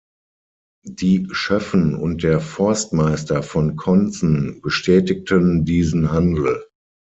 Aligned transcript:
Die 0.89 1.27
Schöffen 1.31 1.93
und 1.93 2.23
der 2.23 2.39
Forstmeister 2.39 3.43
von 3.43 3.75
Konzen 3.75 4.59
bestätigten 4.59 5.63
diesen 5.63 6.11
Handel. 6.11 6.65